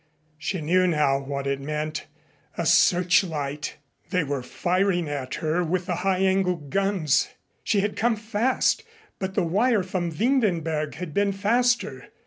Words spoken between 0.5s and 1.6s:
knew now what